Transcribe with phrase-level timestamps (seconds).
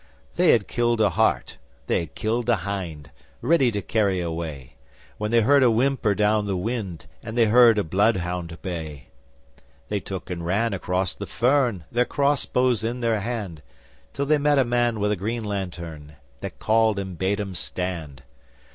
[0.35, 4.73] They had killed a hart, they had killed a hind, Ready to carry away,
[5.19, 9.09] When they heard a whimper down the wind And they heard a bloodhound bay.
[9.89, 13.61] They took and ran across the fern, Their crossbows in their hand,
[14.11, 18.23] Till they met a man with a green lantern That called and bade 'em stand.